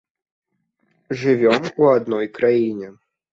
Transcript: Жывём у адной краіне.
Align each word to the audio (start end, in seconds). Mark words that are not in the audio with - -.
Жывём 1.23 1.61
у 1.83 1.91
адной 1.97 2.25
краіне. 2.39 2.91